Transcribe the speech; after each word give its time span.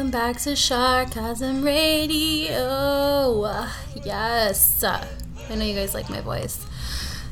Welcome 0.00 0.12
back 0.12 0.38
to 0.44 0.52
Sharkasm 0.52 1.62
Radio. 1.62 3.44
Yes. 4.02 4.82
I 4.82 5.54
know 5.54 5.62
you 5.62 5.74
guys 5.74 5.92
like 5.92 6.08
my 6.08 6.22
voice. 6.22 6.66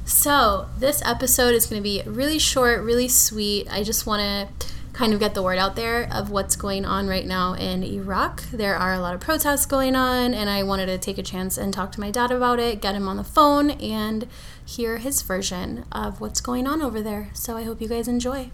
So, 0.04 0.68
this 0.78 1.00
episode 1.02 1.54
is 1.54 1.64
going 1.64 1.80
to 1.80 1.82
be 1.82 2.02
really 2.04 2.38
short, 2.38 2.82
really 2.82 3.08
sweet. 3.08 3.72
I 3.72 3.82
just 3.82 4.04
want 4.04 4.20
to 4.20 4.66
kind 4.92 5.14
of 5.14 5.18
get 5.18 5.32
the 5.32 5.42
word 5.42 5.56
out 5.56 5.76
there 5.76 6.10
of 6.12 6.28
what's 6.28 6.56
going 6.56 6.84
on 6.84 7.08
right 7.08 7.24
now 7.24 7.54
in 7.54 7.82
Iraq. 7.82 8.42
There 8.50 8.76
are 8.76 8.92
a 8.92 9.00
lot 9.00 9.14
of 9.14 9.20
protests 9.22 9.64
going 9.64 9.96
on, 9.96 10.34
and 10.34 10.50
I 10.50 10.62
wanted 10.62 10.86
to 10.86 10.98
take 10.98 11.16
a 11.16 11.22
chance 11.22 11.56
and 11.56 11.72
talk 11.72 11.90
to 11.92 12.00
my 12.00 12.10
dad 12.10 12.30
about 12.30 12.60
it, 12.60 12.82
get 12.82 12.94
him 12.94 13.08
on 13.08 13.16
the 13.16 13.24
phone, 13.24 13.70
and 13.70 14.28
hear 14.62 14.98
his 14.98 15.22
version 15.22 15.86
of 15.90 16.20
what's 16.20 16.42
going 16.42 16.66
on 16.66 16.82
over 16.82 17.00
there. 17.00 17.30
So 17.32 17.56
I 17.56 17.62
hope 17.62 17.80
you 17.80 17.88
guys 17.88 18.08
enjoy. 18.08 18.50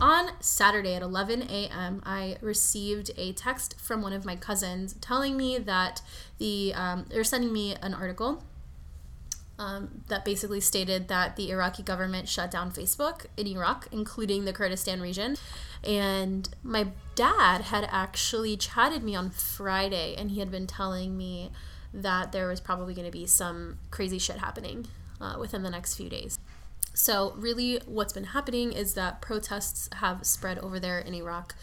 On 0.00 0.30
Saturday 0.40 0.94
at 0.94 1.02
11 1.02 1.42
a.m., 1.42 2.02
I 2.04 2.36
received 2.40 3.10
a 3.16 3.32
text 3.32 3.80
from 3.80 4.02
one 4.02 4.12
of 4.12 4.24
my 4.24 4.36
cousins 4.36 4.94
telling 5.00 5.36
me 5.36 5.58
that 5.58 6.02
the 6.38 6.72
um, 6.74 7.06
they're 7.08 7.24
sending 7.24 7.52
me 7.52 7.76
an 7.80 7.94
article 7.94 8.42
um, 9.58 10.02
that 10.08 10.24
basically 10.24 10.60
stated 10.60 11.08
that 11.08 11.36
the 11.36 11.50
Iraqi 11.50 11.82
government 11.82 12.28
shut 12.28 12.50
down 12.50 12.72
Facebook 12.72 13.26
in 13.36 13.46
Iraq, 13.46 13.86
including 13.92 14.44
the 14.44 14.52
Kurdistan 14.52 15.00
region. 15.00 15.36
And 15.84 16.48
my 16.62 16.88
dad 17.14 17.62
had 17.62 17.86
actually 17.90 18.56
chatted 18.56 19.02
me 19.02 19.14
on 19.14 19.30
Friday, 19.30 20.14
and 20.16 20.32
he 20.32 20.40
had 20.40 20.50
been 20.50 20.66
telling 20.66 21.16
me 21.16 21.52
that 21.92 22.32
there 22.32 22.48
was 22.48 22.60
probably 22.60 22.94
going 22.94 23.06
to 23.06 23.12
be 23.12 23.26
some 23.26 23.78
crazy 23.90 24.18
shit 24.18 24.38
happening 24.38 24.88
uh, 25.20 25.36
within 25.38 25.62
the 25.62 25.70
next 25.70 25.94
few 25.94 26.08
days. 26.08 26.33
So, 27.04 27.34
really, 27.36 27.82
what's 27.84 28.14
been 28.14 28.24
happening 28.24 28.72
is 28.72 28.94
that 28.94 29.20
protests 29.20 29.90
have 29.96 30.24
spread 30.24 30.58
over 30.60 30.80
there 30.80 30.98
in 30.98 31.12
Iraq 31.12 31.54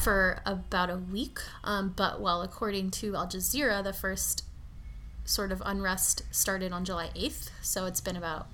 for 0.00 0.40
about 0.44 0.90
a 0.90 0.96
week. 0.96 1.38
Um, 1.62 1.94
but, 1.96 2.20
well, 2.20 2.42
according 2.42 2.90
to 2.90 3.14
Al 3.14 3.28
Jazeera, 3.28 3.84
the 3.84 3.92
first 3.92 4.44
sort 5.24 5.52
of 5.52 5.62
unrest 5.64 6.24
started 6.32 6.72
on 6.72 6.84
July 6.84 7.10
8th, 7.14 7.50
so 7.62 7.86
it's 7.86 8.00
been 8.00 8.16
about 8.16 8.48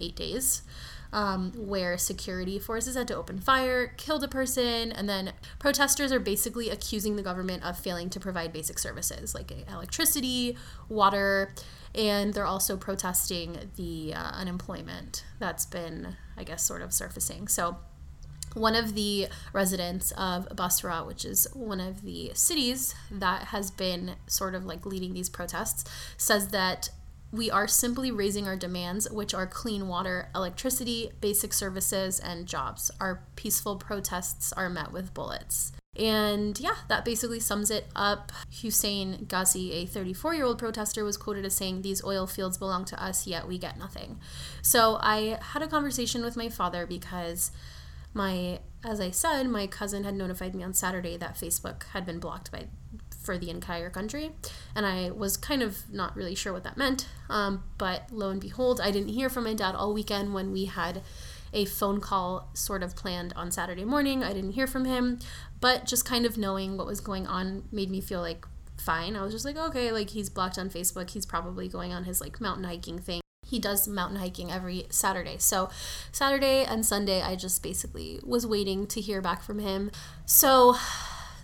eight 0.00 0.16
days. 0.16 0.62
Um, 1.14 1.52
where 1.54 1.98
security 1.98 2.58
forces 2.58 2.96
had 2.96 3.06
to 3.08 3.14
open 3.14 3.38
fire, 3.38 3.88
killed 3.98 4.24
a 4.24 4.28
person, 4.28 4.90
and 4.90 5.06
then 5.06 5.34
protesters 5.58 6.10
are 6.10 6.18
basically 6.18 6.70
accusing 6.70 7.16
the 7.16 7.22
government 7.22 7.62
of 7.64 7.78
failing 7.78 8.08
to 8.08 8.18
provide 8.18 8.50
basic 8.50 8.78
services 8.78 9.34
like 9.34 9.52
electricity, 9.68 10.56
water, 10.88 11.52
and 11.94 12.32
they're 12.32 12.46
also 12.46 12.78
protesting 12.78 13.70
the 13.76 14.14
uh, 14.14 14.30
unemployment 14.32 15.24
that's 15.38 15.66
been, 15.66 16.16
I 16.36 16.44
guess, 16.44 16.64
sort 16.64 16.80
of 16.80 16.94
surfacing. 16.94 17.48
So 17.48 17.76
one 18.54 18.74
of 18.74 18.94
the 18.94 19.28
residents 19.52 20.12
of 20.12 20.48
Basra, 20.54 21.04
which 21.04 21.24
is 21.24 21.46
one 21.54 21.80
of 21.80 22.02
the 22.02 22.30
cities 22.34 22.94
that 23.10 23.44
has 23.44 23.70
been 23.70 24.16
sort 24.26 24.54
of 24.54 24.64
like 24.64 24.86
leading 24.86 25.14
these 25.14 25.28
protests, 25.28 25.84
says 26.16 26.48
that 26.48 26.90
we 27.32 27.50
are 27.50 27.66
simply 27.66 28.10
raising 28.10 28.46
our 28.46 28.56
demands, 28.56 29.10
which 29.10 29.32
are 29.32 29.46
clean 29.46 29.88
water, 29.88 30.28
electricity, 30.34 31.10
basic 31.20 31.54
services, 31.54 32.20
and 32.20 32.46
jobs. 32.46 32.90
Our 33.00 33.24
peaceful 33.36 33.76
protests 33.76 34.52
are 34.52 34.68
met 34.68 34.92
with 34.92 35.14
bullets. 35.14 35.72
And 35.96 36.58
yeah, 36.60 36.76
that 36.88 37.04
basically 37.04 37.40
sums 37.40 37.70
it 37.70 37.86
up. 37.96 38.32
Hussein 38.62 39.26
Ghazi, 39.28 39.72
a 39.72 39.86
34 39.86 40.34
year 40.34 40.44
old 40.44 40.58
protester, 40.58 41.04
was 41.04 41.16
quoted 41.16 41.44
as 41.44 41.54
saying, 41.54 41.82
These 41.82 42.04
oil 42.04 42.26
fields 42.26 42.58
belong 42.58 42.84
to 42.86 43.02
us, 43.02 43.26
yet 43.26 43.48
we 43.48 43.58
get 43.58 43.78
nothing. 43.78 44.18
So 44.62 44.98
I 45.00 45.38
had 45.40 45.62
a 45.62 45.68
conversation 45.68 46.22
with 46.22 46.36
my 46.36 46.48
father 46.48 46.86
because 46.86 47.50
my 48.14 48.60
as 48.84 49.00
I 49.00 49.10
said, 49.10 49.48
my 49.48 49.66
cousin 49.66 50.04
had 50.04 50.14
notified 50.14 50.54
me 50.54 50.64
on 50.64 50.74
Saturday 50.74 51.16
that 51.16 51.36
Facebook 51.36 51.84
had 51.92 52.04
been 52.04 52.18
blocked 52.18 52.50
by 52.50 52.66
for 53.22 53.38
the 53.38 53.50
entire 53.50 53.90
country, 53.90 54.32
and 54.74 54.84
I 54.86 55.10
was 55.10 55.36
kind 55.36 55.62
of 55.62 55.78
not 55.92 56.16
really 56.16 56.34
sure 56.34 56.52
what 56.52 56.64
that 56.64 56.76
meant. 56.76 57.08
Um, 57.28 57.64
but 57.78 58.08
lo 58.10 58.30
and 58.30 58.40
behold, 58.40 58.80
I 58.80 58.90
didn't 58.90 59.10
hear 59.10 59.28
from 59.28 59.44
my 59.44 59.54
dad 59.54 59.74
all 59.74 59.94
weekend 59.94 60.34
when 60.34 60.52
we 60.52 60.66
had 60.66 61.02
a 61.52 61.64
phone 61.64 62.00
call 62.00 62.50
sort 62.54 62.82
of 62.82 62.96
planned 62.96 63.32
on 63.36 63.50
Saturday 63.50 63.84
morning. 63.84 64.24
I 64.24 64.32
didn't 64.32 64.52
hear 64.52 64.66
from 64.66 64.84
him, 64.84 65.18
but 65.60 65.86
just 65.86 66.04
kind 66.04 66.24
of 66.24 66.38
knowing 66.38 66.76
what 66.76 66.86
was 66.86 67.00
going 67.00 67.26
on 67.26 67.64
made 67.70 67.90
me 67.90 68.00
feel 68.00 68.20
like 68.20 68.46
fine. 68.76 69.16
I 69.16 69.22
was 69.22 69.32
just 69.32 69.44
like, 69.44 69.56
okay, 69.56 69.92
like 69.92 70.10
he's 70.10 70.28
blocked 70.30 70.58
on 70.58 70.70
Facebook. 70.70 71.10
He's 71.10 71.26
probably 71.26 71.68
going 71.68 71.92
on 71.92 72.04
his 72.04 72.20
like 72.20 72.40
mountain 72.40 72.64
hiking 72.64 72.98
thing 72.98 73.22
he 73.52 73.58
does 73.58 73.86
mountain 73.86 74.18
hiking 74.18 74.50
every 74.50 74.86
Saturday. 74.88 75.36
So, 75.38 75.68
Saturday 76.10 76.64
and 76.64 76.86
Sunday, 76.86 77.20
I 77.20 77.36
just 77.36 77.62
basically 77.62 78.18
was 78.24 78.46
waiting 78.46 78.86
to 78.86 79.00
hear 79.00 79.20
back 79.20 79.42
from 79.42 79.58
him. 79.58 79.90
So, 80.24 80.74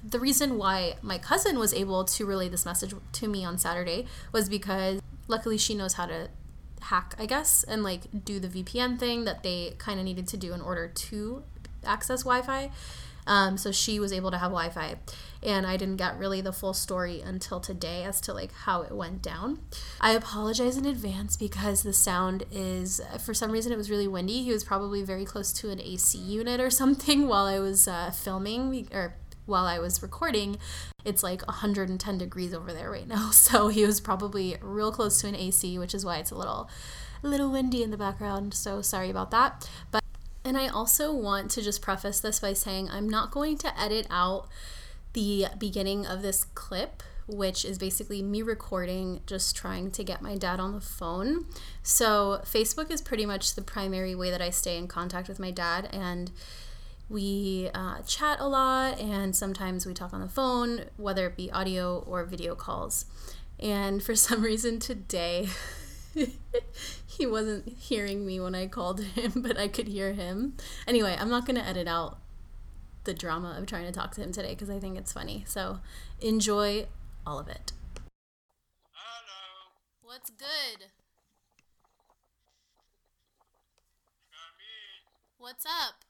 the 0.02 0.18
reason 0.20 0.58
why 0.58 0.94
my 1.02 1.18
cousin 1.18 1.58
was 1.58 1.74
able 1.74 2.04
to 2.04 2.26
relay 2.26 2.48
this 2.48 2.64
message 2.64 2.94
to 3.12 3.28
me 3.28 3.44
on 3.44 3.58
Saturday 3.58 4.06
was 4.32 4.48
because 4.48 5.00
luckily 5.26 5.58
she 5.58 5.74
knows 5.74 5.94
how 5.94 6.06
to 6.06 6.28
hack, 6.82 7.14
I 7.18 7.26
guess, 7.26 7.64
and 7.64 7.82
like 7.82 8.24
do 8.24 8.40
the 8.40 8.48
VPN 8.48 8.98
thing 8.98 9.24
that 9.24 9.42
they 9.42 9.74
kind 9.78 9.98
of 9.98 10.04
needed 10.04 10.28
to 10.28 10.36
do 10.36 10.52
in 10.52 10.60
order 10.60 10.88
to 10.88 11.42
access 11.84 12.22
Wi 12.22 12.42
Fi. 12.42 12.70
Um, 13.26 13.58
so 13.58 13.70
she 13.70 14.00
was 14.00 14.12
able 14.12 14.30
to 14.30 14.38
have 14.38 14.50
Wi 14.50 14.70
Fi. 14.70 14.96
And 15.42 15.66
I 15.66 15.76
didn't 15.76 15.96
get 15.96 16.18
really 16.18 16.40
the 16.40 16.52
full 16.52 16.72
story 16.72 17.20
until 17.20 17.60
today 17.60 18.02
as 18.02 18.20
to 18.22 18.32
like 18.32 18.52
how 18.52 18.82
it 18.82 18.90
went 18.90 19.22
down. 19.22 19.60
I 20.00 20.12
apologize 20.12 20.76
in 20.76 20.86
advance 20.86 21.36
because 21.36 21.82
the 21.82 21.92
sound 21.92 22.44
is, 22.50 23.00
for 23.24 23.34
some 23.34 23.52
reason, 23.52 23.70
it 23.70 23.76
was 23.76 23.90
really 23.90 24.08
windy. 24.08 24.42
He 24.42 24.50
was 24.50 24.64
probably 24.64 25.02
very 25.02 25.24
close 25.24 25.52
to 25.54 25.70
an 25.70 25.80
AC 25.80 26.18
unit 26.18 26.58
or 26.58 26.70
something 26.70 27.28
while 27.28 27.44
I 27.44 27.60
was 27.60 27.86
uh, 27.86 28.10
filming 28.10 28.88
or 28.92 29.14
while 29.48 29.66
I 29.66 29.78
was 29.78 30.02
recording, 30.02 30.58
it's 31.04 31.22
like 31.22 31.46
110 31.46 32.18
degrees 32.18 32.54
over 32.54 32.72
there 32.72 32.90
right 32.90 33.08
now. 33.08 33.30
So 33.38 33.68
he 33.68 33.86
was 33.86 33.98
probably 34.00 34.56
real 34.60 34.92
close 34.92 35.20
to 35.22 35.26
an 35.26 35.34
AC, 35.34 35.78
which 35.78 35.94
is 35.94 36.04
why 36.04 36.18
it's 36.18 36.30
a 36.30 36.34
little 36.34 36.68
a 37.22 37.28
little 37.28 37.50
windy 37.50 37.82
in 37.82 37.90
the 37.90 37.96
background. 37.96 38.52
So 38.52 38.82
sorry 38.82 39.10
about 39.10 39.30
that. 39.30 39.68
But 39.90 40.04
and 40.44 40.56
I 40.56 40.68
also 40.68 41.12
want 41.12 41.50
to 41.52 41.62
just 41.62 41.82
preface 41.82 42.20
this 42.20 42.40
by 42.40 42.52
saying 42.52 42.88
I'm 42.90 43.08
not 43.08 43.30
going 43.30 43.58
to 43.58 43.80
edit 43.80 44.06
out 44.10 44.48
the 45.12 45.46
beginning 45.58 46.06
of 46.06 46.22
this 46.22 46.44
clip, 46.44 47.02
which 47.26 47.64
is 47.64 47.78
basically 47.78 48.22
me 48.22 48.42
recording, 48.42 49.20
just 49.26 49.56
trying 49.56 49.90
to 49.92 50.04
get 50.04 50.22
my 50.22 50.36
dad 50.36 50.60
on 50.60 50.72
the 50.72 50.80
phone. 50.80 51.46
So, 51.82 52.40
Facebook 52.44 52.90
is 52.90 53.02
pretty 53.02 53.26
much 53.26 53.54
the 53.54 53.62
primary 53.62 54.14
way 54.14 54.30
that 54.30 54.42
I 54.42 54.50
stay 54.50 54.78
in 54.78 54.88
contact 54.88 55.28
with 55.28 55.38
my 55.38 55.50
dad, 55.50 55.88
and 55.92 56.30
we 57.08 57.70
uh, 57.74 58.02
chat 58.02 58.38
a 58.40 58.46
lot, 58.46 59.00
and 59.00 59.34
sometimes 59.34 59.86
we 59.86 59.94
talk 59.94 60.12
on 60.12 60.20
the 60.20 60.28
phone, 60.28 60.84
whether 60.96 61.26
it 61.26 61.36
be 61.36 61.50
audio 61.50 62.00
or 62.00 62.24
video 62.24 62.54
calls. 62.54 63.06
And 63.58 64.02
for 64.02 64.14
some 64.14 64.42
reason 64.42 64.78
today, 64.78 65.48
he 67.06 67.26
wasn't 67.26 67.68
hearing 67.68 68.26
me 68.26 68.40
when 68.40 68.54
I 68.54 68.66
called 68.66 69.00
him, 69.00 69.32
but 69.36 69.58
I 69.58 69.68
could 69.68 69.88
hear 69.88 70.12
him. 70.12 70.54
Anyway, 70.86 71.16
I'm 71.18 71.30
not 71.30 71.46
going 71.46 71.56
to 71.56 71.66
edit 71.66 71.88
out 71.88 72.18
the 73.04 73.14
drama 73.14 73.56
of 73.58 73.66
trying 73.66 73.86
to 73.86 73.92
talk 73.92 74.14
to 74.14 74.22
him 74.22 74.32
today 74.32 74.50
because 74.50 74.68
I 74.68 74.78
think 74.78 74.98
it's 74.98 75.12
funny. 75.12 75.44
So 75.46 75.80
enjoy 76.20 76.86
all 77.26 77.38
of 77.38 77.48
it. 77.48 77.72
Hello. 78.92 79.72
What's 80.02 80.30
good? 80.30 80.88
What's 85.38 85.64
up? 85.64 86.07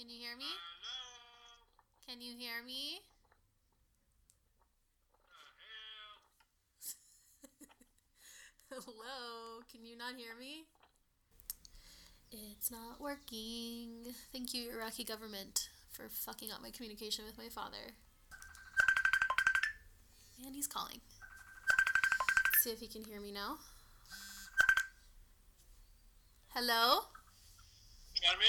Can 0.00 0.08
you 0.08 0.16
hear 0.18 0.34
me? 0.38 0.46
Hello. 0.46 1.60
Can 2.08 2.22
you 2.22 2.32
hear 2.34 2.64
me? 2.66 3.00
Hello, 8.70 9.60
can 9.70 9.84
you 9.84 9.98
not 9.98 10.14
hear 10.16 10.34
me? 10.40 10.64
It's 12.32 12.70
not 12.70 12.98
working. 12.98 14.14
Thank 14.32 14.54
you, 14.54 14.70
Iraqi 14.72 15.04
government, 15.04 15.68
for 15.90 16.08
fucking 16.08 16.50
up 16.50 16.62
my 16.62 16.70
communication 16.70 17.26
with 17.26 17.36
my 17.36 17.50
father. 17.50 17.92
And 20.46 20.54
he's 20.54 20.66
calling. 20.66 21.02
Let's 22.46 22.64
see 22.64 22.70
if 22.70 22.78
he 22.78 22.88
can 22.88 23.04
hear 23.04 23.20
me 23.20 23.32
now. 23.32 23.58
Hello? 26.54 27.00
Me? 28.22 28.46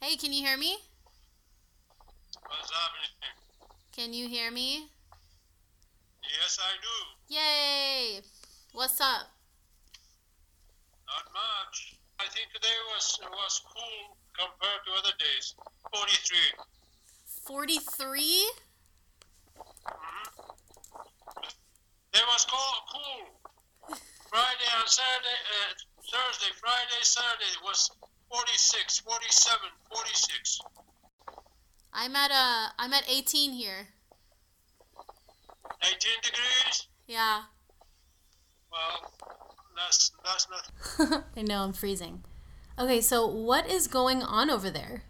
Hey, 0.00 0.14
can 0.14 0.32
you 0.32 0.46
hear 0.46 0.56
me? 0.56 0.78
What's 2.46 2.70
happening? 2.70 3.10
Can 3.90 4.12
you 4.14 4.28
hear 4.28 4.52
me? 4.52 4.86
Yes, 6.22 6.56
I 6.62 6.70
do. 6.78 7.34
Yay! 7.34 8.20
What's 8.74 9.00
up? 9.00 9.26
Not 11.08 11.26
much. 11.34 11.96
I 12.20 12.30
think 12.30 12.46
today 12.54 12.78
was 12.94 13.18
was 13.28 13.60
cool 13.66 14.16
compared 14.38 14.86
to 14.86 14.92
other 15.02 15.14
days. 15.18 15.56
43. 15.92 16.38
43? 17.44 18.20
It 22.14 22.24
was 22.30 22.46
cool. 22.46 22.74
cool. 22.94 23.98
Friday 24.30 24.68
and 24.78 24.88
Saturday, 24.88 25.40
uh, 25.58 25.74
Thursday, 26.06 26.52
Friday, 26.60 27.02
Saturday 27.02 27.54
was 27.64 27.90
46, 28.30 28.98
47, 29.00 29.58
46. 29.94 30.60
I'm 31.92 32.14
at 32.14 32.30
uh 32.30 32.68
I'm 32.78 32.92
at 32.92 33.04
18 33.08 33.52
here. 33.52 33.88
18 35.82 35.96
degrees? 36.22 36.88
Yeah. 37.06 37.42
Well, 38.70 39.12
that's 39.76 40.12
that's 40.24 40.46
not. 40.50 41.24
I 41.36 41.42
know 41.42 41.62
I'm 41.62 41.72
freezing. 41.72 42.24
Okay, 42.78 43.00
so 43.00 43.26
what 43.26 43.68
is 43.68 43.88
going 43.88 44.22
on 44.22 44.50
over 44.50 44.70
there? 44.70 45.02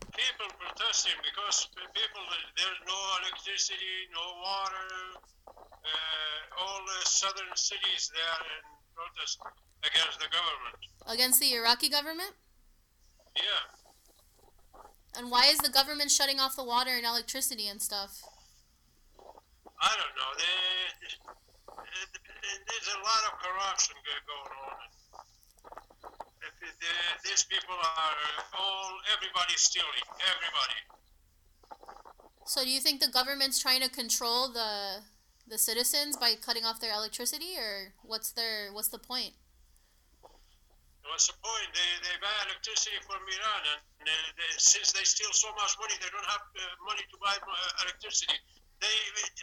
People 0.00 0.48
protesting 0.58 1.12
because 1.22 1.68
people 1.94 2.22
there's 2.56 2.80
no 2.88 2.98
electricity, 3.22 4.08
no 4.12 4.24
water. 4.42 4.88
Uh, 5.46 6.62
all 6.62 6.80
the 6.86 7.08
southern 7.08 7.54
cities 7.54 8.10
they 8.14 8.20
are 8.20 8.46
in 8.56 8.64
protest 8.94 9.38
against 9.82 10.18
the 10.18 10.26
government. 10.30 10.78
Against 11.06 11.40
the 11.40 11.52
Iraqi 11.54 11.88
government? 11.88 12.32
Yeah. 13.36 14.82
And 15.16 15.30
why 15.30 15.46
is 15.46 15.58
the 15.58 15.68
government 15.70 16.10
shutting 16.10 16.40
off 16.40 16.56
the 16.56 16.64
water 16.64 16.90
and 16.96 17.04
electricity 17.04 17.68
and 17.68 17.80
stuff? 17.82 18.20
I 19.80 19.92
don't 19.98 20.14
know. 20.16 20.30
They, 20.38 20.46
there's 21.68 22.88
a 22.94 23.00
lot 23.02 23.22
of 23.28 23.32
corruption 23.42 23.96
going 24.06 24.52
on. 24.68 24.88
If 26.42 26.54
it- 26.68 26.80
the- 26.80 27.28
These 27.28 27.44
people 27.44 27.74
are 27.74 28.16
all, 28.58 28.90
everybody's 29.16 29.60
stealing. 29.60 30.06
Everybody. 30.20 30.80
So 32.46 32.62
do 32.64 32.70
you 32.70 32.80
think 32.80 33.00
the 33.00 33.08
government's 33.08 33.58
trying 33.60 33.80
to 33.82 33.88
control 33.88 34.48
the 34.52 35.02
the 35.48 35.58
citizens 35.58 36.16
by 36.16 36.34
cutting 36.36 36.64
off 36.64 36.80
their 36.80 36.92
electricity 36.92 37.56
or 37.58 37.94
what's 38.02 38.30
their 38.32 38.72
what's 38.72 38.88
the 38.88 38.98
point? 38.98 39.34
What's 41.10 41.26
the 41.26 41.36
point? 41.42 41.68
They, 41.74 41.90
they 42.06 42.14
buy 42.22 42.30
electricity 42.46 42.98
from 43.02 43.20
Iran, 43.26 43.62
and 43.74 43.80
they, 44.06 44.18
they, 44.38 44.50
since 44.58 44.94
they 44.94 45.02
steal 45.02 45.30
so 45.34 45.50
much 45.58 45.74
money, 45.82 45.98
they 45.98 46.10
don't 46.14 46.30
have 46.30 46.44
uh, 46.54 46.62
money 46.86 47.02
to 47.02 47.16
buy 47.18 47.34
uh, 47.34 47.84
electricity. 47.86 48.38
They 48.78 48.96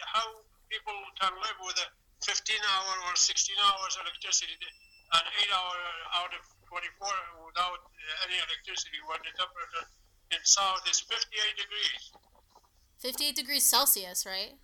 how 0.08 0.44
people 0.72 0.96
can 1.20 1.32
live 1.36 1.58
with 1.64 1.76
a 1.80 1.88
15 2.24 2.36
hour 2.64 2.92
or 3.08 3.12
16 3.16 3.56
hours 3.60 3.96
electricity 4.00 4.56
and 4.56 5.24
8 5.48 5.56
hour 5.56 5.76
out 6.20 6.32
of 6.32 6.42
24 6.68 7.48
without 7.48 7.80
uh, 7.80 8.24
any 8.28 8.36
electricity 8.38 9.00
when 9.08 9.18
the 9.24 9.32
temperature 9.36 9.86
in 10.30 10.40
south 10.44 10.84
is 10.88 11.00
58 11.00 11.18
degrees. 11.56 12.02
58 13.00 13.34
degrees 13.34 13.64
Celsius, 13.64 14.24
right? 14.24 14.54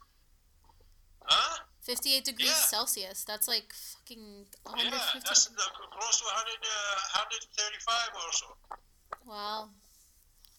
Huh? 1.25 1.65
58 1.87 2.25
degrees 2.25 2.49
Yeah. 2.51 2.67
Celsius. 2.75 3.25
That's 3.25 3.47
like 3.49 3.73
fucking 3.73 4.47
Yeah, 4.51 4.91
150. 4.91 5.21
that's 5.25 5.47
uh, 5.47 5.71
close 5.95 6.17
to 6.19 6.25
100, 6.27 6.59
uh, 6.67 7.23
135 7.23 8.11
or 8.23 8.33
so. 8.33 8.47
Wow. 9.25 9.71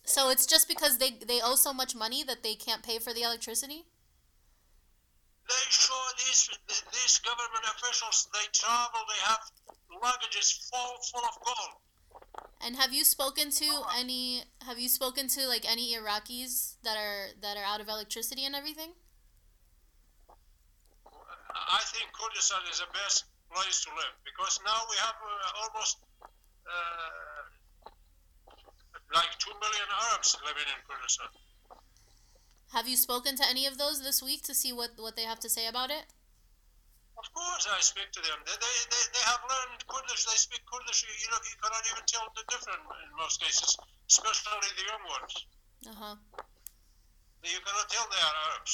So 0.06 0.30
it's 0.30 0.46
just 0.48 0.68
because 0.70 0.98
they 1.00 1.12
they 1.32 1.40
owe 1.44 1.56
so 1.56 1.74
much 1.74 1.94
money 1.96 2.24
that 2.24 2.42
they 2.44 2.56
can't 2.56 2.82
pay 2.82 2.98
for 3.00 3.14
the 3.14 3.24
electricity? 3.24 3.86
they 5.48 5.66
show 5.70 6.04
these 6.20 6.50
these 6.92 7.16
government 7.20 7.64
officials 7.74 8.28
they 8.36 8.46
travel 8.52 9.00
they 9.08 9.22
have 9.24 9.40
luggages 10.04 10.50
full 10.70 10.94
full 11.10 11.24
of 11.24 11.36
gold 11.48 11.74
And 12.60 12.76
have 12.76 12.92
you 12.92 13.04
spoken 13.06 13.48
to 13.64 13.70
any 13.96 14.44
have 14.68 14.78
you 14.84 14.90
spoken 14.90 15.30
to 15.36 15.48
like 15.48 15.64
any 15.64 15.96
Iraqis 15.96 16.76
that 16.84 16.98
are 16.98 17.28
that 17.44 17.56
are 17.56 17.64
out 17.64 17.80
of 17.80 17.88
electricity 17.88 18.44
and 18.46 18.56
everything? 18.56 18.92
I 21.68 21.82
think 21.92 22.06
kurdistan 22.20 22.64
is 22.72 22.80
the 22.80 22.90
best 22.94 23.26
place 23.52 23.78
to 23.86 23.90
live 24.00 24.16
because 24.30 24.60
now 24.66 24.80
we 24.92 24.96
have 25.06 25.18
uh, 25.20 25.62
almost 25.64 25.96
uh, 26.74 27.44
like 29.14 29.32
2 29.40 29.52
million 29.64 29.88
arabs 30.08 30.36
living 30.48 30.68
in 30.76 30.80
kurdistan 30.88 31.32
Have 32.76 32.88
you 32.92 32.98
spoken 33.00 33.36
to 33.40 33.46
any 33.48 33.64
of 33.66 33.78
those 33.82 33.98
this 34.04 34.20
week 34.22 34.42
to 34.48 34.54
see 34.62 34.72
what 34.80 34.92
what 35.04 35.16
they 35.16 35.24
have 35.32 35.40
to 35.46 35.50
say 35.58 35.66
about 35.72 35.90
it? 35.98 36.06
of 37.22 37.28
course 37.38 37.66
i 37.76 37.80
speak 37.92 38.10
to 38.18 38.22
them 38.28 38.40
they, 38.48 38.58
they, 38.64 38.76
they, 38.94 39.04
they 39.16 39.24
have 39.32 39.42
learned 39.52 39.80
kurdish 39.92 40.24
they 40.30 40.40
speak 40.48 40.64
kurdish 40.72 41.00
you, 41.06 41.14
you 41.24 41.30
know 41.32 41.40
you 41.52 41.58
cannot 41.64 41.84
even 41.92 42.04
tell 42.14 42.28
the 42.40 42.44
difference 42.52 42.86
in 43.04 43.10
most 43.24 43.38
cases 43.46 43.72
especially 44.12 44.72
the 44.80 44.86
young 44.92 45.06
ones 45.18 45.34
Uh-huh. 45.94 46.16
you 47.56 47.60
cannot 47.66 47.88
tell 47.94 48.06
they 48.14 48.22
are 48.28 48.38
Arabs. 48.50 48.74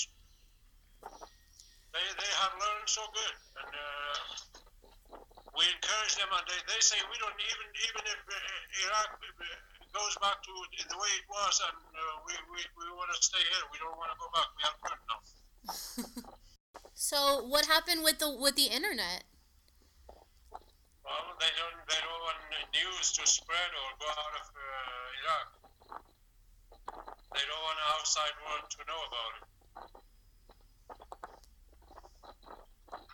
They, 1.94 2.06
they 2.18 2.32
have 2.42 2.54
learned 2.58 2.90
so 2.90 3.06
good, 3.14 3.36
and 3.62 3.70
uh, 3.70 4.18
we 5.54 5.64
encourage 5.70 6.18
them, 6.18 6.30
and 6.34 6.46
they, 6.50 6.60
they 6.66 6.82
say 6.82 6.98
we 7.06 7.18
don't 7.22 7.38
even 7.38 7.68
even 7.86 8.04
if 8.10 8.20
uh, 8.26 8.86
Iraq 8.90 9.10
uh, 9.14 9.46
goes 9.94 10.18
back 10.18 10.42
to 10.42 10.54
the 10.74 10.98
way 10.98 11.12
it 11.22 11.28
was, 11.30 11.62
and 11.70 11.78
uh, 11.78 12.02
we, 12.26 12.34
we, 12.50 12.60
we 12.82 12.86
want 12.98 13.14
to 13.14 13.20
stay 13.22 13.42
here. 13.46 13.66
We 13.70 13.78
don't 13.78 13.94
want 13.94 14.10
to 14.10 14.18
go 14.18 14.28
back. 14.34 14.50
We 14.58 14.62
have 14.66 14.78
learned 14.82 15.06
now. 15.06 15.22
So 16.96 17.44
what 17.44 17.66
happened 17.66 18.04
with 18.04 18.20
the 18.20 18.32
with 18.32 18.56
the 18.56 18.70
internet? 18.70 19.26
Well, 21.04 21.36
they 21.42 21.52
don't 21.58 21.78
they 21.90 22.00
don't 22.00 22.22
want 22.22 22.40
news 22.72 23.12
to 23.18 23.28
spread 23.28 23.70
or 23.76 23.88
go 24.00 24.08
out 24.08 24.34
of 24.40 24.48
uh, 24.50 25.20
Iraq. 25.20 25.48
They 27.34 27.44
don't 27.44 27.64
want 27.66 27.78
the 27.82 27.88
outside 27.98 28.36
world 28.46 28.66
to 28.72 28.80
know 28.88 29.02
about 29.10 29.32
it. 29.36 29.46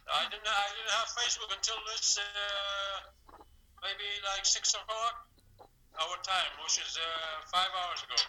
I 0.09 0.25
didn't 0.29 0.47
I 0.47 0.67
didn't 0.73 0.93
have 0.97 1.07
Facebook 1.13 1.51
until 1.55 1.77
this 1.93 2.17
uh, 2.17 3.37
maybe 3.85 4.07
like 4.25 4.45
six 4.45 4.73
o'clock 4.73 5.15
our 5.99 6.17
time, 6.23 6.51
which 6.63 6.79
is 6.81 6.97
uh, 6.97 7.45
five 7.51 7.69
hours 7.75 8.01
ago. 8.03 8.19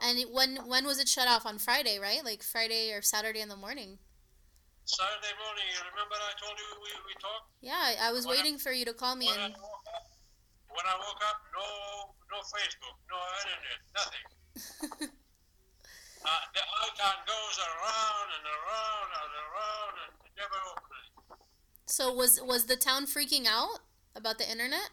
And 0.00 0.18
it, 0.18 0.30
when 0.32 0.56
when 0.68 0.86
was 0.86 0.98
it 0.98 1.08
shut 1.08 1.28
off 1.28 1.44
on 1.44 1.58
Friday, 1.58 1.98
right? 1.98 2.24
Like 2.24 2.42
Friday 2.42 2.92
or 2.92 3.02
Saturday 3.02 3.40
in 3.40 3.48
the 3.48 3.56
morning? 3.56 3.98
Saturday 4.88 5.34
morning, 5.36 5.68
you 5.68 5.80
remember 5.92 6.16
I 6.16 6.32
told 6.40 6.56
you 6.56 6.68
we, 6.80 6.88
we 7.04 7.14
talked? 7.20 7.52
Yeah, 7.60 7.76
I, 7.76 8.08
I 8.08 8.12
was 8.12 8.24
When 8.24 8.36
I- 8.36 8.40
waiting 8.40 8.56
for 8.56 8.72
you 8.72 8.86
to 8.88 8.94
call 8.96 9.16
me 9.16 9.26
When 9.28 9.36
I, 9.38 9.44
and 9.52 9.54
woke 9.60 9.84
up, 9.92 10.04
when 10.72 10.86
I 10.88 10.96
woke 10.96 11.22
up, 11.28 11.38
no 11.52 11.66
no 12.32 12.38
Facebook, 12.48 12.96
no 13.12 13.18
internet, 13.44 13.80
nothing. 13.92 15.12
Uh, 16.18 16.44
the 16.52 16.60
icon 16.60 17.14
goes 17.30 17.56
around 17.62 18.28
and 18.36 18.44
around 18.44 19.08
and 19.22 19.32
around 19.38 19.94
and 20.02 20.12
never 20.38 20.58
opens. 20.72 21.06
So 21.86 22.14
was 22.14 22.40
was 22.40 22.66
the 22.66 22.76
town 22.76 23.06
freaking 23.06 23.46
out 23.46 23.82
about 24.14 24.38
the 24.38 24.46
internet? 24.46 24.90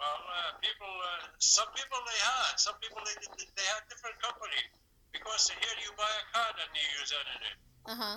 Well, 0.00 0.22
uh, 0.32 0.56
people, 0.64 0.88
uh, 0.88 1.28
some 1.36 1.68
people 1.76 2.00
they 2.08 2.20
had, 2.24 2.56
some 2.56 2.72
people 2.80 3.04
they, 3.04 3.12
they, 3.20 3.44
they 3.52 3.66
had 3.68 3.84
different 3.92 4.16
company 4.24 4.64
because 5.12 5.52
here 5.52 5.76
you 5.84 5.92
buy 5.92 6.08
a 6.08 6.24
card 6.32 6.56
and 6.56 6.70
you 6.72 6.86
use 6.96 7.12
internet. 7.12 7.56
Uh-huh. 7.84 8.16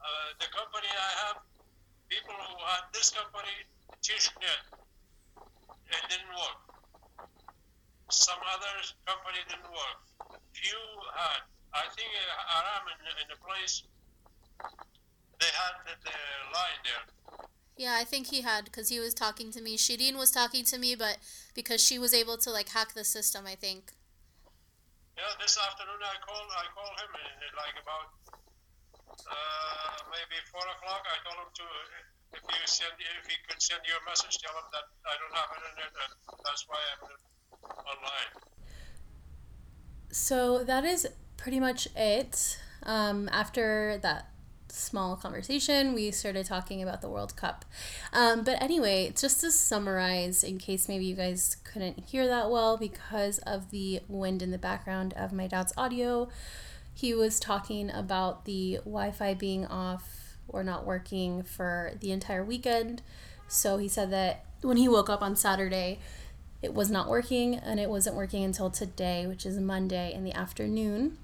Uh, 0.00 0.28
the 0.40 0.48
company 0.48 0.88
I 0.88 1.12
have, 1.28 1.44
people 2.08 2.32
who 2.32 2.56
had 2.72 2.88
this 2.96 3.12
company, 3.12 3.52
Tishnet, 4.00 4.64
it 5.92 6.02
didn't 6.08 6.32
work. 6.32 6.60
Some 8.08 8.40
other 8.40 8.74
company 9.04 9.44
didn't 9.44 9.68
work. 9.68 10.00
Few 10.56 10.80
had. 11.20 11.44
I 11.76 11.84
think 11.92 12.10
uh, 12.16 12.56
Aram 12.64 12.84
in, 12.96 13.00
in 13.22 13.26
the 13.28 13.38
place, 13.44 13.84
they 15.40 15.52
had 15.56 15.72
the, 15.88 15.94
the 16.04 16.16
line 16.52 16.80
there. 16.84 17.04
Yeah, 17.76 17.96
I 17.96 18.04
think 18.04 18.28
he 18.28 18.42
had 18.42 18.68
because 18.68 18.92
he 18.92 19.00
was 19.00 19.14
talking 19.14 19.50
to 19.52 19.60
me. 19.60 19.76
Shireen 19.76 20.16
was 20.20 20.30
talking 20.30 20.64
to 20.64 20.76
me, 20.76 20.94
but 20.94 21.16
because 21.54 21.82
she 21.82 21.98
was 21.98 22.12
able 22.12 22.36
to 22.36 22.50
like 22.50 22.68
hack 22.68 22.92
the 22.92 23.04
system, 23.04 23.46
I 23.48 23.56
think. 23.56 23.96
Yeah, 25.16 25.32
this 25.40 25.56
afternoon 25.56 26.00
I 26.04 26.16
called. 26.20 26.52
I 26.52 26.68
called 26.76 26.96
him 27.00 27.12
and 27.16 27.40
uh, 27.40 27.56
like 27.56 27.76
about 27.80 28.08
uh, 29.32 29.96
maybe 30.12 30.36
four 30.52 30.60
o'clock. 30.60 31.08
I 31.08 31.18
told 31.24 31.40
him 31.40 31.50
to 31.56 31.64
uh, 31.64 32.36
if 32.36 32.44
you 32.44 32.62
send 32.68 32.92
if 33.00 33.24
he 33.26 33.36
could 33.48 33.60
send 33.60 33.80
you 33.88 33.96
a 33.96 34.04
message, 34.04 34.38
tell 34.38 34.52
him 34.52 34.68
that 34.76 34.86
I 35.08 35.16
don't 35.16 35.34
have 35.40 35.48
internet 35.56 35.92
and 36.04 36.12
that's 36.44 36.68
why 36.68 36.76
I'm 36.76 37.02
online. 37.80 38.30
So 40.12 40.64
that 40.64 40.84
is 40.84 41.08
pretty 41.36 41.60
much 41.60 41.88
it. 41.96 42.58
Um, 42.82 43.28
after 43.32 43.98
that 44.02 44.30
small 44.70 45.16
conversation, 45.16 45.94
we 45.94 46.10
started 46.10 46.46
talking 46.46 46.82
about 46.82 47.00
the 47.00 47.08
World 47.08 47.36
Cup. 47.36 47.64
Um, 48.12 48.44
but 48.44 48.60
anyway, 48.62 49.12
just 49.16 49.40
to 49.40 49.50
summarize, 49.50 50.42
in 50.42 50.58
case 50.58 50.88
maybe 50.88 51.04
you 51.04 51.14
guys 51.14 51.56
couldn't 51.64 52.04
hear 52.08 52.26
that 52.26 52.50
well 52.50 52.76
because 52.76 53.38
of 53.38 53.70
the 53.70 54.00
wind 54.08 54.42
in 54.42 54.50
the 54.50 54.58
background 54.58 55.14
of 55.16 55.32
my 55.32 55.46
dad's 55.46 55.72
audio, 55.76 56.28
he 56.92 57.14
was 57.14 57.40
talking 57.40 57.90
about 57.90 58.44
the 58.44 58.76
Wi 58.84 59.10
Fi 59.10 59.34
being 59.34 59.66
off 59.66 60.36
or 60.48 60.64
not 60.64 60.84
working 60.84 61.42
for 61.42 61.92
the 62.00 62.12
entire 62.12 62.44
weekend. 62.44 63.02
So 63.48 63.78
he 63.78 63.88
said 63.88 64.10
that 64.12 64.44
when 64.62 64.76
he 64.76 64.88
woke 64.88 65.08
up 65.08 65.22
on 65.22 65.36
Saturday, 65.36 65.98
it 66.62 66.74
was 66.74 66.90
not 66.90 67.08
working 67.08 67.54
and 67.54 67.80
it 67.80 67.88
wasn't 67.88 68.16
working 68.16 68.44
until 68.44 68.70
today, 68.70 69.26
which 69.26 69.46
is 69.46 69.58
Monday 69.58 70.12
in 70.12 70.24
the 70.24 70.32
afternoon. 70.32 71.16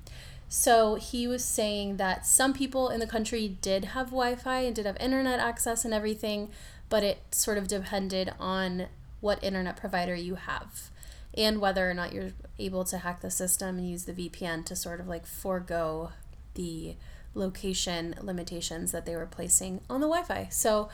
So 0.49 0.95
he 0.95 1.27
was 1.27 1.45
saying 1.45 1.97
that 1.97 2.25
some 2.27 2.53
people 2.53 2.89
in 2.89 3.01
the 3.01 3.07
country 3.07 3.57
did 3.61 3.87
have 3.87 4.07
Wi 4.09 4.37
Fi 4.37 4.61
and 4.61 4.75
did 4.75 4.87
have 4.87 4.97
internet 4.99 5.41
access 5.41 5.85
and 5.85 5.93
everything, 5.93 6.51
but 6.89 7.03
it 7.03 7.19
sort 7.33 7.59
of 7.59 7.67
depended 7.69 8.33
on 8.39 8.87
what 9.21 9.43
internet 9.43 9.77
provider 9.77 10.15
you 10.15 10.37
have. 10.37 10.91
and 11.37 11.61
whether 11.61 11.91
or 11.91 11.93
not 11.93 12.13
you're 12.15 12.31
able 12.59 12.83
to 12.85 12.99
hack 12.99 13.21
the 13.21 13.31
system 13.31 13.77
and 13.79 13.91
use 13.91 14.05
the 14.05 14.13
VPN 14.13 14.65
to 14.65 14.75
sort 14.75 15.01
of 15.01 15.07
like 15.07 15.27
forego 15.27 16.11
the 16.55 16.97
location 17.35 18.15
limitations 18.23 18.91
that 18.93 19.05
they 19.05 19.15
were 19.15 19.27
placing 19.27 19.81
on 19.91 20.01
the 20.01 20.07
Wi 20.07 20.23
Fi. 20.23 20.49
So, 20.51 20.89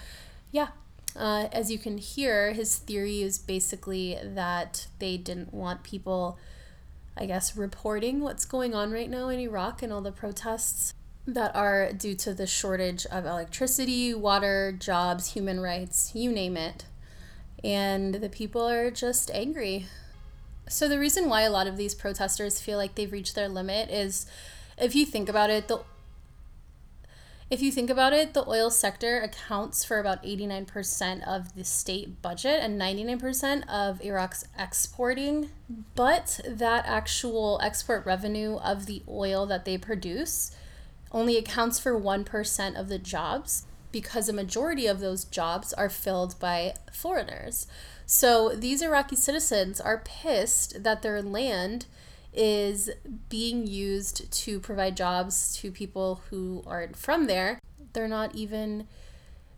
yeah, 0.51 0.69
uh, 1.15 1.47
as 1.53 1.71
you 1.71 1.79
can 1.79 1.99
hear, 1.99 2.53
his 2.53 2.77
theory 2.77 3.23
is 3.23 3.39
basically 3.39 4.19
that 4.23 4.89
they 4.99 5.17
didn't 5.17 5.55
want 5.55 5.85
people, 5.85 6.39
I 7.17 7.27
guess, 7.27 7.57
reporting 7.57 8.21
what's 8.21 8.45
going 8.45 8.75
on 8.75 8.91
right 8.91 9.11
now 9.11 9.29
in 9.29 9.39
Iraq 9.39 9.83
and 9.83 9.93
all 9.93 10.01
the 10.01 10.13
protests 10.13 10.95
that 11.27 11.55
are 11.55 11.93
due 11.93 12.15
to 12.17 12.35
the 12.35 12.47
shortage 12.47 13.07
of 13.07 13.27
electricity, 13.27 14.13
water, 14.15 14.73
jobs, 14.73 15.33
human 15.35 15.61
rights, 15.61 16.13
you 16.15 16.33
name 16.33 16.57
it. 16.57 16.85
And 17.63 18.15
the 18.15 18.29
people 18.29 18.69
are 18.69 18.91
just 18.91 19.31
angry. 19.33 19.87
So, 20.69 20.89
the 20.89 20.99
reason 20.99 21.29
why 21.29 21.43
a 21.43 21.51
lot 21.51 21.67
of 21.67 21.77
these 21.77 21.95
protesters 21.95 22.61
feel 22.61 22.79
like 22.79 22.95
they've 22.95 23.13
reached 23.13 23.35
their 23.35 23.49
limit 23.49 23.91
is 23.91 24.27
if 24.79 24.95
you 24.95 25.05
think 25.07 25.29
about 25.29 25.51
it, 25.51 25.69
the 25.69 25.83
if 27.53 27.61
you 27.61 27.71
think 27.71 27.91
about 27.91 28.15
it, 28.15 28.33
the 28.33 28.49
oil 28.49 28.71
sector 28.71 29.21
accounts 29.21 29.85
for 29.85 30.01
about 30.01 30.25
89% 30.25 31.23
of 31.29 31.55
the 31.55 31.65
state 31.65 32.23
budget 32.23 32.61
and 32.63 32.81
99% 32.81 33.69
of 33.69 34.01
Iraq's 34.01 34.47
exporting. 34.59 35.51
But 35.95 36.41
that 36.49 36.87
actual 36.87 37.61
export 37.63 38.07
revenue 38.07 38.57
of 38.57 38.87
the 38.87 39.03
oil 39.07 39.45
that 39.45 39.67
they 39.67 39.77
produce 39.77 40.57
only 41.13 41.37
accounts 41.37 41.79
for 41.79 41.93
1% 42.01 42.81
of 42.81 42.89
the 42.89 42.99
jobs 42.99 43.67
because 43.93 44.31
a 44.31 44.33
majority 44.33 44.87
of 44.87 45.01
those 45.01 45.25
jobs 45.25 45.75
are 45.75 45.91
filled 45.91 46.41
by 46.41 46.73
foreigners. 46.91 47.67
So 48.07 48.55
these 48.57 48.81
Iraqi 48.81 49.17
citizens 49.17 49.79
are 49.79 50.03
pissed 50.03 50.85
that 50.85 51.03
their 51.03 51.21
land 51.21 51.85
is 52.33 52.91
being 53.29 53.67
used 53.67 54.33
to 54.33 54.59
provide 54.61 54.97
jobs 54.97 55.57
to 55.59 55.71
people 55.71 56.23
who 56.31 56.63
aren't 56.67 56.97
from 56.97 57.27
there. 57.27 57.61
They're 57.93 58.09
not 58.09 58.35
even 58.35 58.87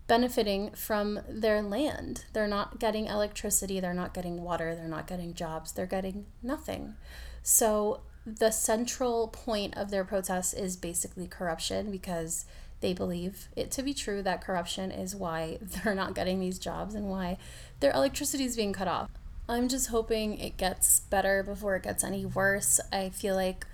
benefiting 0.07 0.71
from 0.71 1.19
their 1.27 1.61
land. 1.61 2.25
They're 2.33 2.47
not 2.47 2.79
getting 2.79 3.05
electricity, 3.05 3.79
they're 3.79 3.93
not 3.93 4.13
getting 4.13 4.43
water, 4.43 4.75
they're 4.75 4.87
not 4.87 5.07
getting 5.07 5.33
jobs, 5.33 5.71
they're 5.71 5.85
getting 5.85 6.25
nothing. 6.43 6.95
So 7.41 8.01
the 8.25 8.51
central 8.51 9.27
point 9.29 9.77
of 9.77 9.91
their 9.91 10.03
protests 10.03 10.53
is 10.53 10.75
basically 10.75 11.27
corruption 11.27 11.91
because 11.91 12.45
they 12.81 12.93
believe 12.93 13.47
it 13.55 13.71
to 13.71 13.83
be 13.83 13.93
true 13.93 14.21
that 14.21 14.41
corruption 14.41 14.91
is 14.91 15.15
why 15.15 15.57
they're 15.61 15.95
not 15.95 16.15
getting 16.15 16.39
these 16.39 16.59
jobs 16.59 16.93
and 16.93 17.07
why 17.07 17.37
their 17.79 17.91
electricity 17.91 18.43
is 18.43 18.55
being 18.55 18.73
cut 18.73 18.87
off. 18.87 19.09
I'm 19.47 19.67
just 19.67 19.87
hoping 19.87 20.39
it 20.39 20.57
gets 20.57 21.01
better 21.01 21.43
before 21.43 21.75
it 21.75 21.83
gets 21.83 22.03
any 22.03 22.25
worse. 22.25 22.79
I 22.91 23.09
feel 23.09 23.35
like 23.35 23.67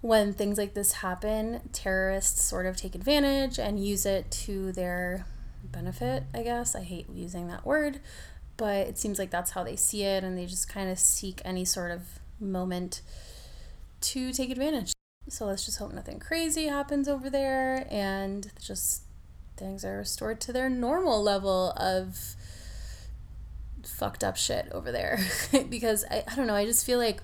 when 0.00 0.32
things 0.32 0.56
like 0.56 0.74
this 0.74 0.92
happen, 0.92 1.68
terrorists 1.72 2.42
sort 2.42 2.66
of 2.66 2.76
take 2.76 2.94
advantage 2.94 3.58
and 3.58 3.84
use 3.84 4.06
it 4.06 4.30
to 4.30 4.72
their 4.72 5.26
benefit, 5.64 6.24
I 6.32 6.42
guess. 6.42 6.74
I 6.74 6.82
hate 6.82 7.10
using 7.12 7.48
that 7.48 7.66
word, 7.66 8.00
but 8.56 8.86
it 8.86 8.98
seems 8.98 9.18
like 9.18 9.30
that's 9.30 9.50
how 9.50 9.64
they 9.64 9.76
see 9.76 10.04
it 10.04 10.22
and 10.22 10.38
they 10.38 10.46
just 10.46 10.68
kind 10.68 10.88
of 10.88 10.98
seek 10.98 11.42
any 11.44 11.64
sort 11.64 11.90
of 11.90 12.20
moment 12.38 13.02
to 14.00 14.32
take 14.32 14.50
advantage. 14.50 14.92
So 15.28 15.46
let's 15.46 15.64
just 15.64 15.78
hope 15.78 15.92
nothing 15.92 16.18
crazy 16.18 16.66
happens 16.66 17.08
over 17.08 17.28
there 17.28 17.86
and 17.90 18.50
just 18.60 19.02
things 19.56 19.84
are 19.84 19.98
restored 19.98 20.40
to 20.40 20.52
their 20.52 20.70
normal 20.70 21.22
level 21.22 21.72
of 21.76 22.34
fucked 23.86 24.24
up 24.24 24.36
shit 24.36 24.68
over 24.72 24.90
there 24.92 25.18
because 25.68 26.04
I, 26.10 26.24
I 26.30 26.34
don't 26.34 26.46
know, 26.46 26.54
I 26.54 26.64
just 26.64 26.84
feel 26.84 26.98
like 26.98 27.22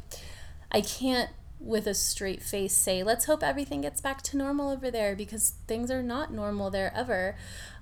I 0.73 0.81
can't 0.81 1.31
with 1.59 1.87
a 1.87 1.95
straight 1.95 2.43
face 2.43 2.75
say, 2.75 3.03
let's 3.03 3.25
hope 3.25 3.43
everything 3.43 3.81
gets 3.81 4.01
back 4.01 4.23
to 4.23 4.37
normal 4.37 4.71
over 4.71 4.91
there 4.91 5.17
because 5.17 5.55
things 5.67 5.91
are 5.91 6.03
not 6.03 6.33
normal 6.33 6.71
there 6.71 6.93
ever. 6.95 7.37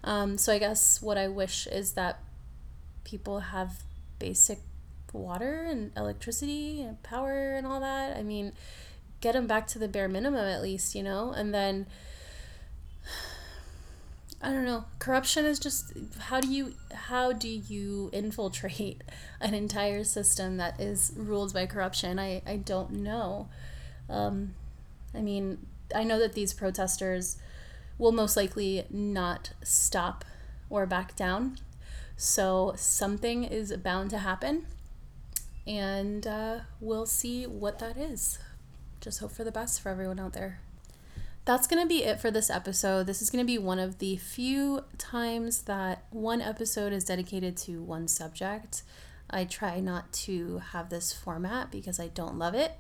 Um, 0.04 0.38
so 0.38 0.52
I 0.52 0.59
guess 0.59 1.02
what 1.02 1.19
I 1.19 1.28
wish 1.28 1.66
is 1.66 1.93
that 1.93 2.21
people 3.04 3.40
have 3.40 3.83
basic 4.19 4.61
water 5.12 5.66
and 5.69 5.93
electricity 5.97 6.83
and 6.83 7.02
power 7.02 7.54
and 7.54 7.66
all 7.66 7.81
that. 7.81 8.16
I 8.16 8.23
mean, 8.23 8.52
get 9.21 9.33
them 9.33 9.47
back 9.47 9.66
to 9.69 9.78
the 9.78 9.88
bare 9.88 10.09
minimum 10.09 10.47
at 10.47 10.62
least, 10.62 10.95
you 10.95 11.02
know? 11.02 11.33
And 11.33 11.52
then 11.52 11.87
I 14.43 14.50
don't 14.50 14.64
know. 14.64 14.85
Corruption 14.99 15.47
is 15.47 15.59
just 15.59 15.93
how 16.19 16.41
do 16.41 16.49
you 16.49 16.75
how 16.93 17.33
do 17.33 17.49
you 17.49 18.11
infiltrate 18.12 19.03
an 19.41 19.55
entire 19.55 20.05
system 20.05 20.59
that 20.59 20.81
is 20.81 21.12
ruled 21.17 21.55
by 21.55 21.67
corruption? 21.67 22.19
I 22.19 22.43
I 22.47 22.57
don't 22.57 22.91
know. 22.93 23.49
Um, 24.09 24.55
I 25.14 25.21
mean, 25.21 25.67
I 25.95 26.05
know 26.05 26.19
that 26.19 26.35
these 26.35 26.53
protesters 26.53 27.38
will 27.97 28.12
most 28.12 28.37
likely 28.37 28.85
not 28.91 29.53
stop 29.62 30.25
or 30.69 30.85
back 30.87 31.17
down. 31.17 31.59
So 32.17 32.75
something 32.76 33.45
is 33.45 33.75
bound 33.76 34.11
to 34.11 34.19
happen, 34.19 34.67
and 35.67 36.26
uh, 36.26 36.59
we'll 36.81 37.07
see 37.07 37.47
what 37.47 37.79
that 37.79 37.97
is. 37.97 38.38
Just 39.00 39.21
hope 39.21 39.33
for 39.33 39.45
the 39.45 39.53
best 39.53 39.81
for 39.81 39.88
everyone 39.88 40.21
out 40.21 40.33
there 40.33 40.61
that's 41.44 41.66
going 41.66 41.82
to 41.82 41.88
be 41.88 42.04
it 42.04 42.20
for 42.20 42.30
this 42.30 42.48
episode. 42.48 43.06
This 43.06 43.20
is 43.20 43.28
going 43.28 43.44
to 43.44 43.46
be 43.46 43.58
one 43.58 43.78
of 43.78 43.98
the 43.98 44.16
few 44.16 44.84
times 44.96 45.62
that 45.62 46.04
one 46.10 46.40
episode 46.40 46.92
is 46.92 47.04
dedicated 47.04 47.56
to 47.58 47.82
one 47.82 48.08
subject. 48.08 48.82
I 49.28 49.44
try 49.44 49.80
not 49.80 50.12
to 50.12 50.58
have 50.72 50.88
this 50.88 51.12
format 51.12 51.70
because 51.70 52.00
I 52.00 52.08
don't 52.08 52.38
love 52.38 52.54
it, 52.54 52.72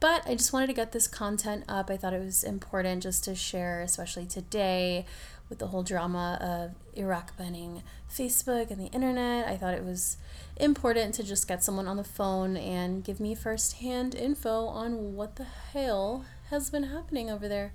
but 0.00 0.26
I 0.26 0.34
just 0.34 0.52
wanted 0.52 0.68
to 0.68 0.72
get 0.72 0.92
this 0.92 1.06
content 1.06 1.64
up. 1.68 1.90
I 1.90 1.96
thought 1.98 2.14
it 2.14 2.20
was 2.20 2.44
important 2.44 3.02
just 3.02 3.24
to 3.24 3.34
share, 3.34 3.82
especially 3.82 4.24
today 4.24 5.04
with 5.50 5.58
the 5.58 5.68
whole 5.68 5.82
drama 5.82 6.38
of 6.40 6.98
Iraq 6.98 7.36
banning 7.36 7.82
Facebook 8.10 8.70
and 8.70 8.80
the 8.80 8.90
internet. 8.92 9.46
I 9.48 9.56
thought 9.56 9.74
it 9.74 9.84
was 9.84 10.16
important 10.56 11.14
to 11.14 11.22
just 11.22 11.46
get 11.46 11.62
someone 11.62 11.88
on 11.88 11.96
the 11.96 12.04
phone 12.04 12.56
and 12.56 13.04
give 13.04 13.20
me 13.20 13.34
firsthand 13.34 14.14
info 14.14 14.66
on 14.66 15.14
what 15.14 15.36
the 15.36 15.44
hell 15.44 16.24
has 16.50 16.70
been 16.70 16.84
happening 16.84 17.30
over 17.30 17.48
there. 17.48 17.72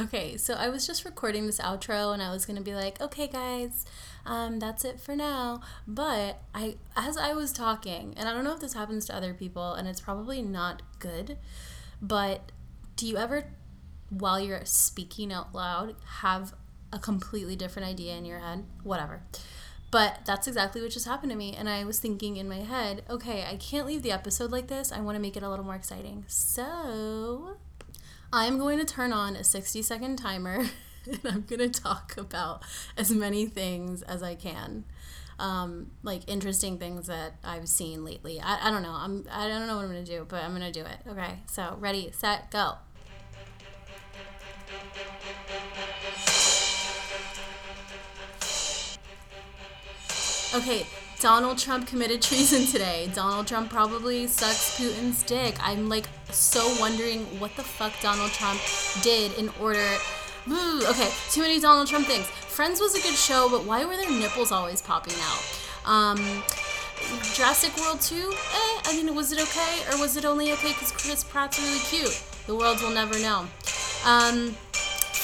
Okay, 0.00 0.36
so 0.36 0.54
I 0.54 0.68
was 0.70 0.86
just 0.86 1.04
recording 1.04 1.46
this 1.46 1.60
outro 1.60 2.12
and 2.12 2.22
I 2.22 2.32
was 2.32 2.44
gonna 2.44 2.62
be 2.62 2.74
like, 2.74 3.00
okay, 3.00 3.28
guys, 3.28 3.84
um, 4.26 4.58
that's 4.58 4.84
it 4.84 5.00
for 5.00 5.14
now. 5.14 5.60
But 5.86 6.40
I, 6.54 6.76
as 6.96 7.16
I 7.16 7.32
was 7.32 7.52
talking, 7.52 8.14
and 8.16 8.28
I 8.28 8.32
don't 8.32 8.42
know 8.44 8.54
if 8.54 8.60
this 8.60 8.72
happens 8.74 9.06
to 9.06 9.14
other 9.14 9.34
people, 9.34 9.74
and 9.74 9.86
it's 9.86 10.00
probably 10.00 10.42
not 10.42 10.82
good, 10.98 11.38
but 12.02 12.50
do 12.96 13.06
you 13.06 13.16
ever, 13.16 13.44
while 14.10 14.40
you're 14.40 14.64
speaking 14.64 15.32
out 15.32 15.54
loud, 15.54 15.94
have 16.20 16.54
a 16.92 16.98
completely 16.98 17.54
different 17.54 17.88
idea 17.88 18.16
in 18.16 18.24
your 18.24 18.40
head? 18.40 18.64
Whatever. 18.82 19.22
But 19.90 20.22
that's 20.24 20.48
exactly 20.48 20.82
what 20.82 20.90
just 20.90 21.06
happened 21.06 21.30
to 21.30 21.38
me. 21.38 21.54
And 21.56 21.68
I 21.68 21.84
was 21.84 22.00
thinking 22.00 22.36
in 22.36 22.48
my 22.48 22.62
head, 22.62 23.04
okay, 23.08 23.46
I 23.48 23.54
can't 23.56 23.86
leave 23.86 24.02
the 24.02 24.10
episode 24.10 24.50
like 24.50 24.66
this. 24.66 24.90
I 24.90 25.00
want 25.00 25.14
to 25.14 25.20
make 25.20 25.36
it 25.36 25.44
a 25.44 25.48
little 25.48 25.64
more 25.64 25.76
exciting. 25.76 26.24
So 26.26 27.58
I'm 28.36 28.58
going 28.58 28.80
to 28.80 28.84
turn 28.84 29.12
on 29.12 29.36
a 29.36 29.44
60 29.44 29.80
second 29.82 30.16
timer 30.16 30.66
and 31.06 31.20
I'm 31.24 31.42
going 31.42 31.60
to 31.60 31.68
talk 31.70 32.16
about 32.18 32.62
as 32.96 33.12
many 33.12 33.46
things 33.46 34.02
as 34.02 34.24
I 34.24 34.34
can. 34.34 34.84
Um, 35.38 35.92
like 36.02 36.22
interesting 36.28 36.78
things 36.78 37.06
that 37.06 37.34
I've 37.44 37.68
seen 37.68 38.04
lately. 38.04 38.40
I, 38.40 38.68
I 38.68 38.70
don't 38.72 38.82
know. 38.82 38.92
I'm 38.92 39.24
I 39.30 39.48
don't 39.48 39.66
know 39.66 39.76
what 39.76 39.84
I'm 39.84 39.88
gonna 39.88 40.04
do, 40.04 40.24
but 40.28 40.44
I'm 40.44 40.52
gonna 40.52 40.70
do 40.70 40.82
it. 40.82 40.98
Okay, 41.08 41.40
so 41.46 41.76
ready, 41.80 42.12
set, 42.12 42.52
go. 42.52 42.74
Okay, 50.54 50.86
Donald 51.24 51.56
Trump 51.56 51.86
committed 51.86 52.20
treason 52.20 52.66
today. 52.66 53.08
Donald 53.14 53.46
Trump 53.46 53.70
probably 53.70 54.26
sucks 54.26 54.78
Putin's 54.78 55.22
dick. 55.22 55.56
I'm 55.58 55.88
like 55.88 56.04
so 56.30 56.76
wondering 56.78 57.20
what 57.40 57.56
the 57.56 57.62
fuck 57.62 57.98
Donald 58.02 58.30
Trump 58.32 58.60
did 59.00 59.32
in 59.38 59.48
order. 59.58 59.88
Ooh, 60.50 60.82
okay, 60.86 61.10
too 61.30 61.40
many 61.40 61.58
Donald 61.60 61.88
Trump 61.88 62.06
things. 62.06 62.26
Friends 62.26 62.78
was 62.78 62.94
a 62.94 63.00
good 63.00 63.14
show, 63.14 63.48
but 63.50 63.64
why 63.64 63.86
were 63.86 63.96
their 63.96 64.10
nipples 64.10 64.52
always 64.52 64.82
popping 64.82 65.14
out? 65.22 65.40
Um, 65.86 66.18
Jurassic 67.32 67.74
World 67.78 68.02
2? 68.02 68.16
Eh, 68.16 68.80
I 68.84 68.92
mean, 68.94 69.14
was 69.14 69.32
it 69.32 69.40
okay? 69.40 69.78
Or 69.92 69.98
was 69.98 70.18
it 70.18 70.26
only 70.26 70.52
okay 70.52 70.74
because 70.74 70.92
Chris 70.92 71.24
Pratt's 71.24 71.58
really 71.58 71.78
cute? 71.78 72.22
The 72.46 72.54
world 72.54 72.82
will 72.82 72.90
never 72.90 73.18
know. 73.20 73.46
Um, 74.04 74.50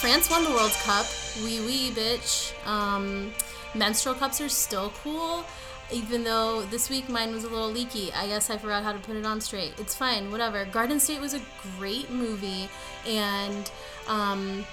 France 0.00 0.30
won 0.30 0.44
the 0.44 0.50
World 0.50 0.72
Cup. 0.82 1.04
Wee 1.44 1.60
wee, 1.60 1.90
bitch. 1.90 2.54
Um, 2.66 3.34
menstrual 3.74 4.14
cups 4.14 4.40
are 4.40 4.48
still 4.48 4.94
cool 5.04 5.44
even 5.92 6.24
though 6.24 6.62
this 6.70 6.88
week 6.90 7.08
mine 7.08 7.32
was 7.32 7.44
a 7.44 7.48
little 7.48 7.70
leaky. 7.70 8.12
I 8.12 8.26
guess 8.26 8.50
I 8.50 8.56
forgot 8.56 8.82
how 8.82 8.92
to 8.92 8.98
put 8.98 9.16
it 9.16 9.26
on 9.26 9.40
straight. 9.40 9.74
It's 9.78 9.94
fine, 9.94 10.30
whatever. 10.30 10.64
Garden 10.64 11.00
State 11.00 11.20
was 11.20 11.34
a 11.34 11.40
great 11.78 12.10
movie, 12.10 12.68
and, 13.06 13.70
um, 14.08 14.64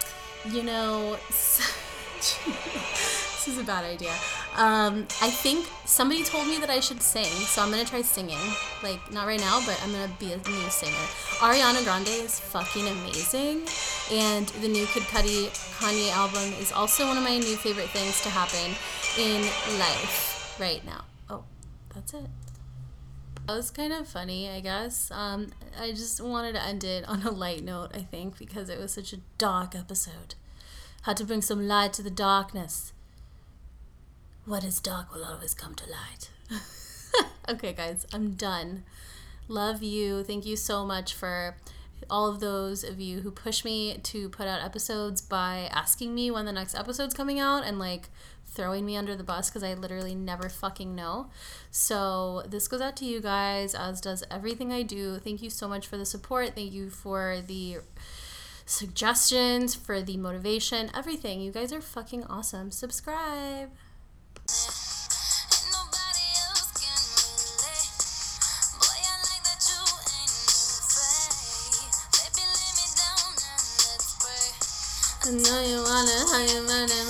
you 0.51 0.63
know, 0.63 1.17
this 2.17 3.47
is 3.47 3.57
a 3.57 3.63
bad 3.63 3.83
idea. 3.85 4.13
Um, 4.55 5.07
I 5.21 5.29
think 5.29 5.67
somebody 5.85 6.23
told 6.23 6.47
me 6.47 6.57
that 6.57 6.69
I 6.69 6.79
should 6.79 7.01
sing, 7.01 7.25
so 7.25 7.61
I'm 7.61 7.69
gonna 7.69 7.85
try 7.85 8.01
singing. 8.01 8.37
Like, 8.81 8.99
not 9.11 9.27
right 9.27 9.39
now, 9.39 9.61
but 9.65 9.79
I'm 9.83 9.91
gonna 9.91 10.11
be 10.19 10.33
a 10.33 10.37
new 10.37 10.69
singer. 10.69 10.93
Ariana 11.39 11.83
Grande 11.83 12.07
is 12.07 12.39
fucking 12.39 12.87
amazing, 12.87 13.61
and 14.11 14.47
the 14.61 14.67
new 14.67 14.85
Kid 14.87 15.03
Cudi 15.03 15.49
Kanye 15.77 16.11
album 16.11 16.53
is 16.59 16.71
also 16.71 17.05
one 17.07 17.17
of 17.17 17.23
my 17.23 17.37
new 17.37 17.55
favorite 17.55 17.89
things 17.89 18.21
to 18.23 18.29
happen 18.29 18.75
in 19.17 19.41
life 19.79 20.36
right 20.59 20.85
now. 20.85 21.05
Oh, 21.29 21.43
that's 21.93 22.13
it. 22.13 22.27
That 23.45 23.55
was 23.55 23.71
kind 23.71 23.93
of 23.93 24.07
funny, 24.07 24.49
I 24.49 24.59
guess. 24.59 25.09
Um, 25.11 25.47
I 25.79 25.91
just 25.91 26.19
wanted 26.21 26.53
to 26.53 26.63
end 26.63 26.83
it 26.83 27.07
on 27.07 27.23
a 27.23 27.31
light 27.31 27.63
note, 27.63 27.91
I 27.93 27.99
think, 27.99 28.37
because 28.37 28.69
it 28.69 28.79
was 28.79 28.91
such 28.91 29.13
a 29.13 29.19
dark 29.37 29.75
episode. 29.75 30.35
Had 31.03 31.17
to 31.17 31.25
bring 31.25 31.41
some 31.41 31.67
light 31.67 31.93
to 31.93 32.03
the 32.03 32.09
darkness. 32.09 32.91
What 34.45 34.63
is 34.63 34.79
dark 34.79 35.13
will 35.13 35.23
always 35.23 35.53
come 35.53 35.75
to 35.75 35.85
light. 35.85 36.29
okay, 37.49 37.73
guys, 37.73 38.05
I'm 38.13 38.31
done. 38.31 38.83
Love 39.47 39.81
you. 39.81 40.23
Thank 40.23 40.45
you 40.45 40.55
so 40.57 40.85
much 40.85 41.13
for 41.13 41.55
all 42.09 42.27
of 42.27 42.39
those 42.39 42.83
of 42.83 42.99
you 42.99 43.21
who 43.21 43.31
push 43.31 43.65
me 43.65 43.97
to 44.03 44.29
put 44.29 44.47
out 44.47 44.63
episodes 44.63 45.21
by 45.21 45.69
asking 45.71 46.13
me 46.13 46.29
when 46.29 46.45
the 46.45 46.51
next 46.51 46.75
episode's 46.75 47.13
coming 47.13 47.39
out 47.39 47.63
and 47.63 47.79
like 47.79 48.09
throwing 48.57 48.85
me 48.85 48.97
under 48.97 49.15
the 49.15 49.23
bus 49.23 49.49
because 49.49 49.63
I 49.63 49.75
literally 49.75 50.15
never 50.15 50.49
fucking 50.49 50.95
know. 50.95 51.29
So, 51.71 52.43
this 52.47 52.67
goes 52.67 52.81
out 52.81 52.97
to 52.97 53.05
you 53.05 53.21
guys, 53.21 53.75
as 53.75 54.01
does 54.01 54.23
everything 54.29 54.73
I 54.73 54.81
do. 54.81 55.19
Thank 55.19 55.43
you 55.43 55.49
so 55.51 55.69
much 55.69 55.87
for 55.87 55.95
the 55.95 56.05
support. 56.05 56.55
Thank 56.55 56.73
you 56.73 56.89
for 56.89 57.37
the 57.45 57.77
suggestions, 58.65 59.75
for 59.75 60.01
the 60.01 60.17
motivation, 60.17 60.89
everything. 60.95 61.39
You 61.39 61.51
guys 61.51 61.71
are 61.71 61.81
fucking 61.81 62.25
awesome. 62.25 62.71
Subscribe. 62.71 63.69
I 75.27 75.29
know 75.29 75.59
you 75.59 75.83
wanna, 75.83 76.17
how 76.31 76.39
you 76.39 76.65
running, 76.65 77.07